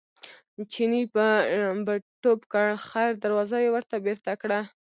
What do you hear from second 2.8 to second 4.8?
خیر دروازه یې ورته بېرته کړه.